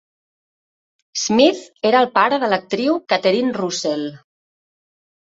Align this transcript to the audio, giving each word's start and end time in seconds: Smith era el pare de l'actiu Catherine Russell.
Smith 1.25 1.61
era 1.91 2.01
el 2.05 2.11
pare 2.17 2.41
de 2.47 2.51
l'actiu 2.55 2.99
Catherine 3.15 3.57
Russell. 3.63 4.11